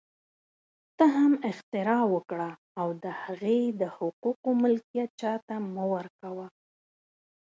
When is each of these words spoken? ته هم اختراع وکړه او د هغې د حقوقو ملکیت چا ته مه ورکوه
ته 0.97 1.05
هم 1.15 1.31
اختراع 1.49 2.03
وکړه 2.13 2.49
او 2.79 2.87
د 3.03 3.05
هغې 3.21 3.59
د 3.81 3.83
حقوقو 3.95 4.49
ملکیت 4.63 5.09
چا 5.21 5.33
ته 5.47 5.55
مه 5.73 5.85
ورکوه 5.93 6.47